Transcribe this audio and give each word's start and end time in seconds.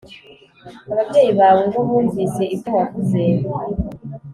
Ababyeyi 0.91 1.31
bawe 1.39 1.63
bo 1.71 1.81
bumvise 1.87 2.43
ibyo 2.55 2.69
wavuze 2.77 3.19